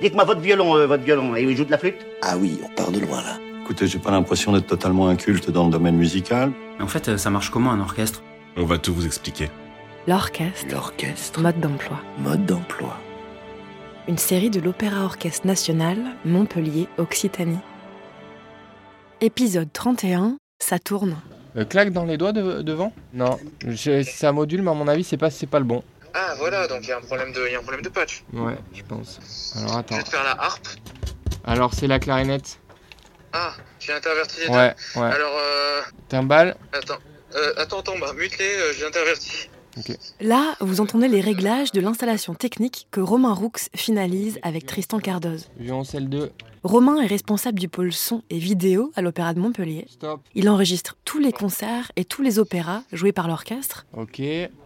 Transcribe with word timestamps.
Dites-moi 0.00 0.24
votre 0.24 0.40
violon, 0.40 0.76
euh, 0.76 0.86
votre 0.86 1.04
violon, 1.04 1.36
et 1.36 1.42
il 1.42 1.56
joue 1.56 1.64
de 1.64 1.70
la 1.70 1.78
flûte 1.78 2.04
Ah 2.22 2.36
oui, 2.36 2.58
on 2.64 2.68
part 2.74 2.90
de 2.90 3.00
loin 3.00 3.22
là. 3.22 3.38
Écoutez, 3.62 3.86
j'ai 3.86 3.98
pas 3.98 4.10
l'impression 4.10 4.52
d'être 4.52 4.66
totalement 4.66 5.08
inculte 5.08 5.50
dans 5.50 5.66
le 5.66 5.70
domaine 5.70 5.96
musical. 5.96 6.50
Mais 6.78 6.84
en 6.84 6.88
fait, 6.88 7.08
euh, 7.08 7.16
ça 7.16 7.30
marche 7.30 7.50
comment 7.50 7.70
un 7.70 7.80
orchestre? 7.80 8.22
On 8.56 8.64
va 8.64 8.78
tout 8.78 8.92
vous 8.92 9.06
expliquer. 9.06 9.48
L'orchestre, 10.08 10.66
L'orchestre, 10.72 11.40
mode 11.40 11.60
d'emploi. 11.60 11.98
mode 12.18 12.44
d'emploi. 12.44 12.96
Une 14.08 14.18
série 14.18 14.50
de 14.50 14.58
l'Opéra 14.60 15.04
Orchestre 15.04 15.46
National, 15.46 15.96
Montpellier, 16.24 16.88
Occitanie. 16.98 17.60
Épisode 19.20 19.72
31, 19.72 20.36
ça 20.58 20.80
tourne. 20.80 21.14
Euh, 21.56 21.64
claque 21.64 21.92
dans 21.92 22.04
les 22.04 22.16
doigts 22.18 22.32
de- 22.32 22.62
devant? 22.62 22.92
Non, 23.14 23.38
je- 23.64 24.02
c'est 24.02 24.26
un 24.26 24.32
module, 24.32 24.62
mais 24.62 24.72
à 24.72 24.74
mon 24.74 24.88
avis, 24.88 25.04
c'est 25.04 25.16
pas, 25.16 25.30
c'est 25.30 25.46
pas 25.46 25.60
le 25.60 25.64
bon. 25.64 25.84
Ah 26.14 26.34
voilà, 26.36 26.66
donc 26.68 26.80
il 26.82 26.88
y, 26.88 26.92
a 26.92 26.98
un 26.98 27.00
problème 27.00 27.32
de- 27.32 27.46
il 27.46 27.52
y 27.52 27.54
a 27.54 27.58
un 27.58 27.62
problème 27.62 27.82
de 27.82 27.88
patch. 27.88 28.22
Ouais, 28.32 28.56
je 28.74 28.82
pense. 28.82 29.54
Alors 29.56 29.72
Je 29.74 29.78
attends. 29.78 29.96
vais 29.96 30.02
te 30.02 30.08
faire 30.10 30.24
la 30.24 30.40
harpe. 30.42 30.68
Alors 31.44 31.72
c'est 31.74 31.86
la 31.86 31.98
clarinette. 31.98 32.58
Ah, 33.32 33.54
j'ai 33.80 33.92
interverti 33.94 34.40
les 34.40 34.46
deux. 34.48 34.52
Ouais, 34.52 34.74
ouais. 34.96 35.02
Alors, 35.02 35.32
euh, 35.38 35.80
Timbal. 36.08 36.54
attends. 36.72 36.98
Euh, 37.34 37.54
attends, 37.56 37.80
attends, 37.80 37.98
bah, 37.98 38.12
mute-les, 38.14 38.44
euh, 38.44 38.72
j'ai 38.78 38.84
interverti. 38.86 39.48
Là, 40.20 40.54
vous 40.60 40.82
entendez 40.82 41.08
les 41.08 41.22
réglages 41.22 41.72
de 41.72 41.80
l'installation 41.80 42.34
technique 42.34 42.88
que 42.90 43.00
Romain 43.00 43.32
Roux 43.32 43.52
finalise 43.74 44.38
avec 44.42 44.66
Tristan 44.66 44.98
Cardoz. 44.98 45.48
Violoncelle 45.56 46.10
2. 46.10 46.30
Romain 46.64 47.00
est 47.00 47.06
responsable 47.06 47.58
du 47.58 47.68
pôle 47.68 47.92
son 47.92 48.22
et 48.30 48.38
vidéo 48.38 48.92
à 48.94 49.02
l'Opéra 49.02 49.34
de 49.34 49.40
Montpellier. 49.40 49.84
Stop. 49.90 50.20
Il 50.36 50.48
enregistre 50.48 50.96
tous 51.04 51.18
les 51.18 51.32
concerts 51.32 51.90
et 51.96 52.04
tous 52.04 52.22
les 52.22 52.38
opéras 52.38 52.82
joués 52.92 53.10
par 53.10 53.26
l'orchestre 53.26 53.84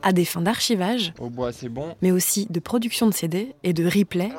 à 0.03 0.13
des 0.13 0.27
fins 0.27 0.43
d'archivage, 0.43 1.15
Au 1.19 1.31
bois, 1.31 1.53
c'est 1.53 1.71
bon. 1.71 1.95
mais 2.03 2.11
aussi 2.13 2.47
de 2.51 2.61
production 2.61 3.07
de 3.07 3.15
CD 3.15 3.55
et 3.65 3.73
de 3.73 3.85
replay 3.87 4.31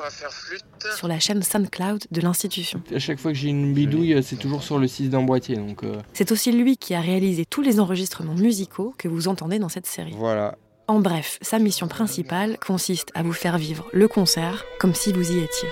sur 0.96 1.08
la 1.08 1.18
chaîne 1.18 1.42
SoundCloud 1.42 2.04
de 2.12 2.20
l'institution. 2.20 2.80
À 2.94 3.00
chaque 3.00 3.18
fois 3.18 3.32
que 3.32 3.38
j'ai 3.38 3.48
une 3.48 3.74
bidouille, 3.74 4.22
c'est 4.22 4.36
toujours 4.36 4.62
sur 4.62 4.78
le 4.78 4.86
6 4.86 5.10
d'emboîtier. 5.10 5.56
Donc 5.56 5.82
euh, 5.82 5.96
C'est 6.12 6.30
aussi 6.30 6.52
lui 6.52 6.76
qui 6.76 6.94
a 6.94 7.00
réalisé 7.00 7.44
tous 7.44 7.62
les 7.62 7.80
enregistrements 7.80 8.34
musicaux 8.34 8.94
que 8.98 9.08
vous 9.08 9.26
entendez 9.26 9.58
dans 9.58 9.68
cette 9.68 9.86
série. 9.86 10.14
voilà. 10.16 10.56
En 10.86 11.00
bref, 11.00 11.38
sa 11.42 11.58
mission 11.58 11.86
principale 11.86 12.56
consiste 12.66 13.10
à 13.14 13.22
vous 13.22 13.34
faire 13.34 13.58
vivre 13.58 13.86
le 13.92 14.08
concert 14.08 14.64
comme 14.80 14.94
si 14.94 15.12
vous 15.12 15.32
y 15.32 15.38
étiez. 15.38 15.68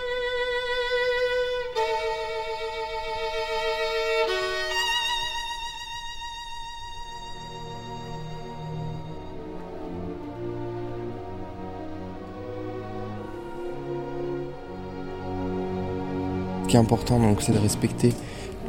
Ce 16.66 16.70
qui 16.72 16.76
est 16.76 16.80
important, 16.80 17.20
donc, 17.20 17.42
c'est 17.42 17.52
de 17.52 17.58
respecter 17.58 18.12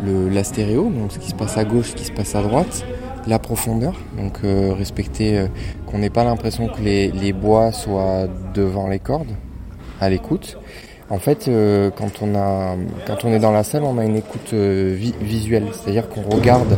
le, 0.06 0.30
la 0.30 0.44
stéréo, 0.44 0.84
donc 0.92 1.12
ce 1.12 1.18
qui 1.18 1.30
se 1.30 1.34
passe 1.34 1.58
à 1.58 1.64
gauche, 1.66 1.88
ce 1.90 1.96
qui 1.96 2.04
se 2.04 2.12
passe 2.12 2.36
à 2.36 2.44
droite, 2.44 2.86
la 3.26 3.40
profondeur, 3.40 3.96
donc 4.16 4.38
euh, 4.44 4.72
respecter 4.72 5.36
euh, 5.36 5.48
qu'on 5.88 5.98
n'ait 5.98 6.12
pas 6.12 6.24
l'impression 6.24 6.68
que 6.68 6.80
les, 6.80 7.34
bois 7.34 7.72
soient 7.72 8.28
devant 8.54 8.88
les 8.88 9.00
cordes, 9.00 9.32
à 10.00 10.12
l'écoute. 10.12 10.60
En 11.10 11.18
fait, 11.18 11.48
euh, 11.48 11.90
quand, 11.90 12.22
on 12.22 12.36
a, 12.36 12.76
quand 13.08 13.26
on 13.26 13.30
est 13.34 13.40
dans 13.40 13.52
la 13.52 13.64
salle, 13.64 13.82
on 13.82 13.98
a 13.98 14.06
une 14.06 14.18
écoute 14.18 14.54
vi- 14.54 15.16
visuelle, 15.20 15.66
c'est-à-dire 15.74 16.08
qu'on 16.08 16.22
regarde 16.22 16.78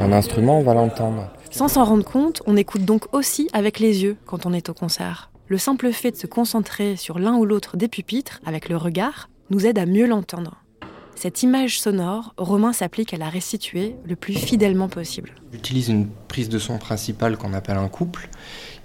un 0.00 0.10
instrument, 0.10 0.58
on 0.58 0.64
va 0.64 0.74
l'entendre. 0.74 1.30
Sans 1.52 1.68
s'en 1.68 1.84
rendre 1.84 2.04
compte, 2.04 2.42
on 2.46 2.56
écoute 2.56 2.84
donc 2.84 3.04
aussi 3.14 3.48
avec 3.52 3.78
les 3.78 4.02
yeux 4.02 4.16
quand 4.26 4.44
on 4.44 4.52
est 4.52 4.68
au 4.70 4.74
concert. 4.74 5.30
Le 5.46 5.56
simple 5.56 5.92
fait 5.92 6.10
de 6.10 6.16
se 6.16 6.26
concentrer 6.26 6.96
sur 6.96 7.20
l'un 7.20 7.36
ou 7.36 7.44
l'autre 7.44 7.76
des 7.76 7.86
pupitres 7.86 8.40
avec 8.44 8.68
le 8.68 8.76
regard 8.76 9.28
nous 9.50 9.66
aide 9.66 9.78
à 9.78 9.86
mieux 9.86 10.06
l'entendre. 10.06 10.62
Cette 11.14 11.42
image 11.42 11.80
sonore, 11.80 12.32
Romain 12.36 12.72
s'applique 12.72 13.12
à 13.12 13.16
la 13.16 13.28
restituer 13.28 13.96
le 14.06 14.14
plus 14.14 14.34
fidèlement 14.34 14.88
possible. 14.88 15.34
J'utilise 15.52 15.88
une 15.88 16.08
prise 16.28 16.48
de 16.48 16.60
son 16.60 16.78
principale 16.78 17.36
qu'on 17.36 17.54
appelle 17.54 17.76
un 17.76 17.88
couple, 17.88 18.28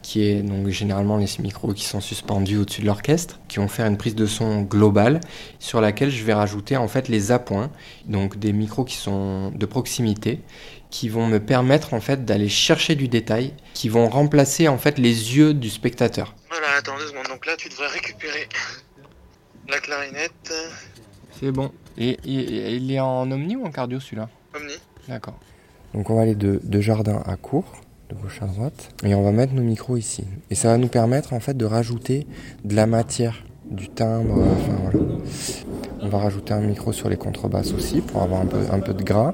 qui 0.02 0.24
est 0.24 0.42
donc 0.42 0.68
généralement 0.70 1.18
les 1.18 1.28
micros 1.40 1.74
qui 1.74 1.86
sont 1.86 2.02
suspendus 2.02 2.58
au-dessus 2.58 2.82
de 2.82 2.88
l'orchestre, 2.88 3.40
qui 3.48 3.58
vont 3.58 3.68
faire 3.68 3.86
une 3.86 3.98
prise 3.98 4.16
de 4.16 4.26
son 4.26 4.64
globale 4.64 5.20
sur 5.60 5.80
laquelle 5.80 6.10
je 6.10 6.24
vais 6.24 6.34
rajouter 6.34 6.76
en 6.76 6.88
fait 6.88 7.08
les 7.08 7.32
appoints, 7.32 7.70
donc 8.08 8.40
des 8.40 8.52
micros 8.52 8.84
qui 8.84 8.96
sont 8.96 9.52
de 9.52 9.66
proximité, 9.68 10.40
qui 10.90 11.10
vont 11.10 11.28
me 11.28 11.40
permettre 11.40 11.94
en 11.94 12.02
fait 12.02 12.26
d'aller 12.26 12.50
chercher 12.50 12.96
du 12.96 13.08
détail, 13.08 13.54
qui 13.76 13.90
vont 13.90 14.10
remplacer 14.10 14.68
en 14.68 14.80
fait 14.80 14.98
les 14.98 15.38
yeux 15.38 15.54
du 15.54 15.70
spectateur. 15.70 16.34
Voilà, 16.50 16.68
attends 16.80 16.98
deux 16.98 17.08
secondes. 17.10 17.28
Donc 17.30 17.46
là, 17.46 17.54
tu 17.58 17.70
devrais 17.70 17.90
récupérer 17.90 18.48
la 19.70 19.80
clarinette. 19.80 20.54
C'est 21.40 21.52
bon. 21.52 21.72
Et, 21.98 22.18
et- 22.26 22.56
et 22.72 22.76
il 22.76 22.92
est 22.92 23.00
en 23.00 23.30
omni 23.32 23.56
ou 23.56 23.66
en 23.66 23.72
cardio 23.72 24.00
celui-là 24.00 24.30
Omni. 24.56 24.74
D'accord. 25.08 25.38
Donc 25.94 26.10
on 26.10 26.16
va 26.16 26.22
aller 26.24 26.36
de, 26.36 26.60
de 26.64 26.82
jardin 26.82 27.22
à 27.26 27.36
court, 27.36 27.82
de 28.10 28.16
gauche 28.16 28.42
à 28.42 28.46
droite, 28.48 28.90
et 29.04 29.14
on 29.16 29.24
va 29.24 29.32
mettre 29.32 29.54
nos 29.54 29.62
micros 29.62 29.98
ici. 29.98 30.24
Et 30.50 30.56
ça 30.56 30.70
va 30.70 30.78
nous 30.78 30.88
permettre 30.88 31.34
en 31.34 31.40
fait 31.40 31.56
de 31.56 31.66
rajouter 31.66 32.26
de 32.66 32.76
la 32.76 32.88
matière, 32.88 33.44
du 33.70 33.90
timbre, 33.90 34.40
euh, 34.40 34.46
enfin 34.60 34.76
voilà. 34.92 35.06
On 36.02 36.10
va 36.10 36.18
rajouter 36.18 36.54
un 36.54 36.62
micro 36.62 36.92
sur 36.92 37.10
les 37.10 37.16
contrebasses 37.18 37.74
aussi 37.74 38.02
pour 38.02 38.22
avoir 38.24 38.42
un 38.42 38.46
peu, 38.46 38.58
un 38.72 38.80
peu 38.80 38.94
de 38.94 39.04
gras. 39.04 39.34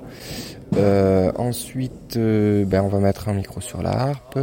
Euh, 0.75 1.31
ensuite, 1.35 2.15
euh, 2.17 2.63
ben, 2.65 2.83
on 2.83 2.89
va 2.89 2.99
mettre 2.99 3.27
un 3.29 3.33
micro 3.33 3.59
sur 3.59 3.81
la 3.81 3.91
harpe, 3.91 4.37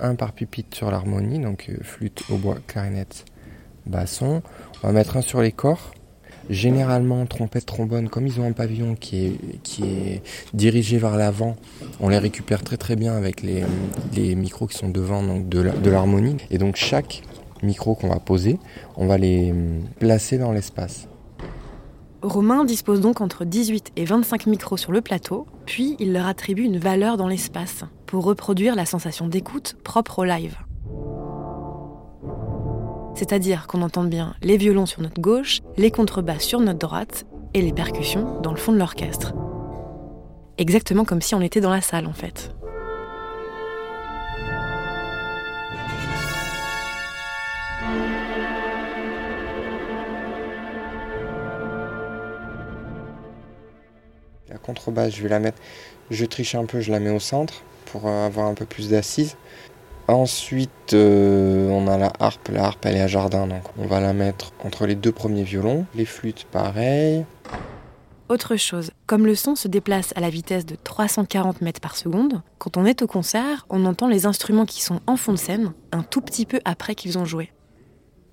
un 0.00 0.14
par 0.16 0.32
pupitre 0.32 0.76
sur 0.76 0.90
l'harmonie, 0.90 1.38
donc 1.38 1.70
flûte, 1.82 2.22
hautbois, 2.30 2.56
clarinette, 2.66 3.24
basson. 3.88 4.42
On 4.82 4.88
va 4.88 4.92
mettre 4.92 5.16
un 5.16 5.22
sur 5.22 5.40
les 5.40 5.52
corps. 5.52 5.92
Généralement, 6.50 7.26
trompette, 7.26 7.66
trombone, 7.66 8.08
comme 8.08 8.26
ils 8.26 8.40
ont 8.40 8.44
un 8.44 8.52
pavillon 8.52 8.94
qui 8.94 9.36
est, 9.82 10.22
dirigé 10.54 10.96
vers 10.96 11.16
l'avant, 11.16 11.56
on 12.00 12.08
les 12.08 12.16
récupère 12.16 12.62
très 12.62 12.78
très 12.78 12.96
bien 12.96 13.14
avec 13.14 13.42
les, 13.42 13.64
les 14.14 14.34
micros 14.34 14.66
qui 14.66 14.78
sont 14.78 14.88
devant 14.88 15.22
donc 15.22 15.48
de 15.48 15.90
l'harmonie. 15.90 16.38
Et 16.50 16.56
donc 16.56 16.76
chaque 16.76 17.22
micro 17.62 17.94
qu'on 17.94 18.08
va 18.08 18.20
poser, 18.20 18.58
on 18.96 19.06
va 19.06 19.18
les 19.18 19.50
hum, 19.50 19.82
placer 19.98 20.38
dans 20.38 20.52
l'espace. 20.52 21.08
Romain 22.22 22.64
dispose 22.64 23.00
donc 23.00 23.20
entre 23.20 23.44
18 23.44 23.92
et 23.96 24.04
25 24.04 24.46
micros 24.46 24.76
sur 24.76 24.90
le 24.90 25.00
plateau, 25.00 25.46
puis 25.66 25.94
il 26.00 26.12
leur 26.12 26.26
attribue 26.26 26.64
une 26.64 26.78
valeur 26.78 27.16
dans 27.16 27.28
l'espace 27.28 27.84
pour 28.06 28.24
reproduire 28.24 28.74
la 28.74 28.86
sensation 28.86 29.28
d'écoute 29.28 29.76
propre 29.84 30.20
au 30.20 30.24
live. 30.24 30.56
C'est-à-dire 33.18 33.66
qu'on 33.66 33.82
entende 33.82 34.08
bien 34.08 34.36
les 34.42 34.56
violons 34.56 34.86
sur 34.86 35.02
notre 35.02 35.20
gauche, 35.20 35.58
les 35.76 35.90
contrebasses 35.90 36.44
sur 36.44 36.60
notre 36.60 36.78
droite 36.78 37.26
et 37.52 37.60
les 37.60 37.72
percussions 37.72 38.40
dans 38.42 38.52
le 38.52 38.56
fond 38.56 38.70
de 38.70 38.78
l'orchestre. 38.78 39.34
Exactement 40.56 41.04
comme 41.04 41.20
si 41.20 41.34
on 41.34 41.40
était 41.40 41.60
dans 41.60 41.72
la 41.72 41.80
salle 41.80 42.06
en 42.06 42.12
fait. 42.12 42.54
La 54.48 54.58
contrebasse, 54.58 55.16
je 55.16 55.24
vais 55.24 55.28
la 55.28 55.40
mettre, 55.40 55.58
je 56.12 56.24
triche 56.24 56.54
un 56.54 56.66
peu, 56.66 56.80
je 56.80 56.92
la 56.92 57.00
mets 57.00 57.10
au 57.10 57.18
centre 57.18 57.64
pour 57.86 58.06
euh, 58.06 58.26
avoir 58.26 58.46
un 58.46 58.54
peu 58.54 58.64
plus 58.64 58.90
d'assise. 58.90 59.36
Ensuite, 60.08 60.94
euh, 60.94 61.68
on 61.68 61.86
a 61.86 61.98
la 61.98 62.10
harpe. 62.18 62.48
La 62.48 62.64
harpe, 62.64 62.86
elle 62.86 62.96
est 62.96 63.02
à 63.02 63.06
jardin, 63.06 63.46
donc 63.46 63.62
on 63.78 63.86
va 63.86 64.00
la 64.00 64.14
mettre 64.14 64.52
entre 64.64 64.86
les 64.86 64.94
deux 64.94 65.12
premiers 65.12 65.42
violons. 65.42 65.84
Les 65.94 66.06
flûtes, 66.06 66.46
pareil. 66.50 67.26
Autre 68.30 68.56
chose, 68.56 68.90
comme 69.06 69.26
le 69.26 69.34
son 69.34 69.54
se 69.54 69.68
déplace 69.68 70.12
à 70.16 70.20
la 70.20 70.30
vitesse 70.30 70.64
de 70.66 70.76
340 70.82 71.60
mètres 71.60 71.80
par 71.80 71.96
seconde, 71.96 72.42
quand 72.58 72.76
on 72.78 72.86
est 72.86 73.02
au 73.02 73.06
concert, 73.06 73.66
on 73.68 73.84
entend 73.84 74.08
les 74.08 74.26
instruments 74.26 74.66
qui 74.66 74.82
sont 74.82 75.00
en 75.06 75.16
fond 75.16 75.32
de 75.32 75.38
scène 75.38 75.72
un 75.92 76.02
tout 76.02 76.20
petit 76.20 76.46
peu 76.46 76.60
après 76.64 76.94
qu'ils 76.94 77.18
ont 77.18 77.24
joué. 77.24 77.52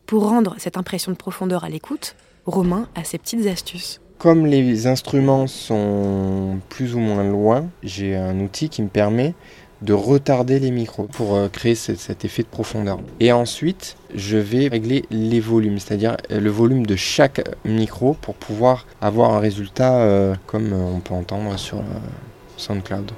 Pour 0.05 0.27
rendre 0.29 0.55
cette 0.57 0.77
impression 0.77 1.11
de 1.11 1.17
profondeur 1.17 1.63
à 1.63 1.69
l'écoute, 1.69 2.15
Romain 2.45 2.87
a 2.95 3.03
ses 3.03 3.17
petites 3.17 3.47
astuces. 3.47 4.01
Comme 4.17 4.45
les 4.45 4.87
instruments 4.87 5.47
sont 5.47 6.59
plus 6.69 6.95
ou 6.95 6.99
moins 6.99 7.23
loin, 7.23 7.67
j'ai 7.83 8.15
un 8.15 8.39
outil 8.39 8.69
qui 8.69 8.81
me 8.81 8.87
permet 8.87 9.33
de 9.81 9.93
retarder 9.93 10.59
les 10.59 10.71
micros 10.71 11.03
pour 11.11 11.35
euh, 11.35 11.47
créer 11.49 11.75
ce- 11.75 11.95
cet 11.95 12.25
effet 12.25 12.43
de 12.43 12.47
profondeur. 12.47 12.99
Et 13.19 13.31
ensuite, 13.31 13.97
je 14.13 14.37
vais 14.37 14.67
régler 14.67 15.05
les 15.11 15.39
volumes, 15.39 15.79
c'est-à-dire 15.79 16.17
euh, 16.31 16.39
le 16.39 16.49
volume 16.49 16.85
de 16.85 16.95
chaque 16.95 17.41
micro 17.65 18.13
pour 18.13 18.35
pouvoir 18.35 18.85
avoir 19.01 19.33
un 19.33 19.39
résultat 19.39 19.95
euh, 19.97 20.35
comme 20.47 20.71
on 20.73 20.99
peut 20.99 21.13
entendre 21.13 21.57
sur 21.57 21.81
SoundCloud. 22.57 23.11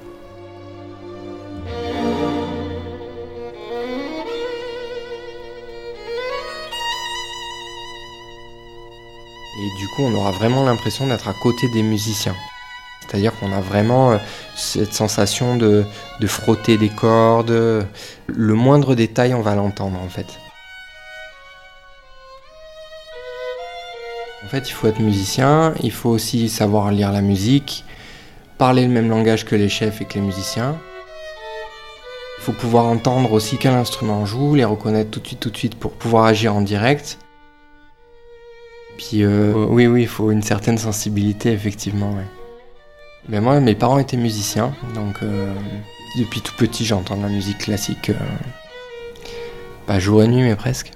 Et 9.60 9.70
du 9.76 9.88
coup, 9.88 10.02
on 10.02 10.14
aura 10.14 10.30
vraiment 10.30 10.64
l'impression 10.64 11.06
d'être 11.06 11.28
à 11.28 11.34
côté 11.34 11.68
des 11.68 11.82
musiciens. 11.82 12.36
C'est-à-dire 13.08 13.32
qu'on 13.38 13.52
a 13.52 13.60
vraiment 13.60 14.12
euh, 14.12 14.18
cette 14.54 14.92
sensation 14.92 15.56
de, 15.56 15.84
frotter 16.26 16.76
des 16.76 16.90
cordes. 16.90 17.86
Le 18.26 18.54
moindre 18.54 18.94
détail, 18.94 19.34
on 19.34 19.40
va 19.40 19.54
l'entendre 19.54 19.98
en 19.98 20.08
fait. 20.08 20.26
En 24.44 24.48
fait, 24.48 24.68
il 24.68 24.72
faut 24.72 24.86
être 24.86 25.00
musicien, 25.00 25.74
il 25.82 25.92
faut 25.92 26.10
aussi 26.10 26.48
savoir 26.48 26.90
lire 26.90 27.12
la 27.12 27.20
musique, 27.20 27.84
parler 28.56 28.82
le 28.82 28.88
même 28.88 29.08
langage 29.08 29.44
que 29.44 29.54
les 29.54 29.68
chefs 29.68 30.00
et 30.00 30.04
que 30.04 30.14
les 30.14 30.20
musiciens. 30.20 30.78
Il 32.38 32.44
faut 32.44 32.52
pouvoir 32.52 32.84
entendre 32.84 33.32
aussi 33.32 33.56
quel 33.58 33.74
instrument 33.74 34.24
joue, 34.24 34.54
les 34.54 34.64
reconnaître 34.64 35.10
tout 35.10 35.20
de 35.20 35.26
suite, 35.26 35.40
tout 35.40 35.50
de 35.50 35.56
suite 35.56 35.74
pour 35.74 35.92
pouvoir 35.92 36.24
agir 36.24 36.54
en 36.54 36.62
direct. 36.62 37.18
Puis 38.96 39.22
euh, 39.22 39.52
oui, 39.68 39.86
il 40.02 40.08
faut 40.08 40.30
une 40.30 40.42
certaine 40.42 40.78
sensibilité, 40.78 41.52
effectivement. 41.52 42.14
Mais 43.28 43.40
moi, 43.40 43.60
mes 43.60 43.74
parents 43.74 43.98
étaient 43.98 44.16
musiciens, 44.16 44.74
donc 44.94 45.22
euh, 45.22 45.54
depuis 46.18 46.40
tout 46.40 46.54
petit, 46.56 46.84
j'entends 46.84 47.16
de 47.16 47.22
la 47.22 47.28
musique 47.28 47.58
classique. 47.58 48.10
euh, 48.10 48.14
pas 49.86 49.98
jour 49.98 50.22
et 50.22 50.28
nuit, 50.28 50.42
mais 50.42 50.56
presque. 50.56 50.92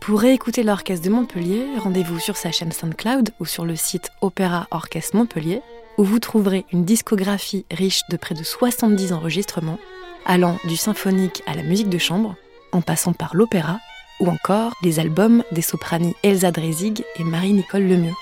Pour 0.00 0.20
réécouter 0.20 0.62
l'orchestre 0.62 1.06
de 1.06 1.10
Montpellier, 1.10 1.64
rendez-vous 1.78 2.18
sur 2.18 2.36
sa 2.36 2.50
chaîne 2.50 2.72
SoundCloud 2.72 3.30
ou 3.38 3.46
sur 3.46 3.64
le 3.64 3.76
site 3.76 4.10
Opéra 4.20 4.66
Orchestre 4.70 5.16
Montpellier, 5.16 5.62
où 5.96 6.04
vous 6.04 6.18
trouverez 6.18 6.66
une 6.72 6.84
discographie 6.84 7.64
riche 7.70 8.02
de 8.10 8.16
près 8.16 8.34
de 8.34 8.42
70 8.42 9.12
enregistrements, 9.12 9.78
allant 10.26 10.58
du 10.64 10.76
symphonique 10.76 11.42
à 11.46 11.54
la 11.54 11.62
musique 11.62 11.88
de 11.88 11.98
chambre, 11.98 12.34
en 12.72 12.82
passant 12.82 13.12
par 13.12 13.36
l'opéra, 13.36 13.78
ou 14.22 14.28
encore 14.28 14.72
les 14.82 15.00
albums 15.00 15.42
des 15.50 15.62
sopranis 15.62 16.14
Elsa 16.22 16.52
Dresig 16.52 17.04
et 17.16 17.24
Marie-Nicole 17.24 17.82
Lemieux. 17.82 18.21